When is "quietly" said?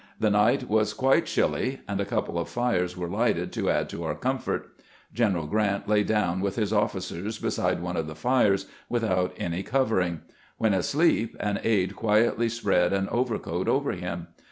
11.95-12.49